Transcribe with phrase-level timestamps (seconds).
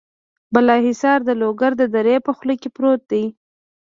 [0.53, 3.23] بالا حصار د لوګر د درې په خوله کې پروت دی.